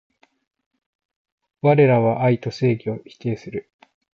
[1.61, 3.69] われらは愛と正義を否定する